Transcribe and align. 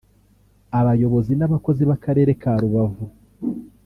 Abayobozi 0.79 1.31
n’abakozi 1.35 1.81
b’Akarere 1.89 2.31
ka 2.41 2.53
Rubavu 2.61 3.05